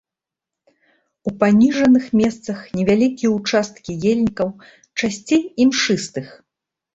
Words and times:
У 1.31 1.33
паніжаных 1.43 2.07
месцах 2.21 2.57
невялікія 2.79 3.29
ўчасткі 3.35 3.91
ельнікаў, 4.13 4.49
часцей 5.03 5.43
імшыстых. 5.67 6.27